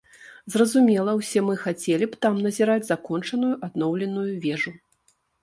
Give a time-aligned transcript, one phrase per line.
[0.53, 4.77] Зразумела, усе мы хацелі б там назіраць закончаную адноўленую вежу.